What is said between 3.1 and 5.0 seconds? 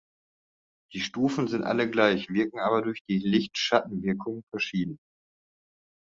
Licht-Schattenwirkungen verschieden.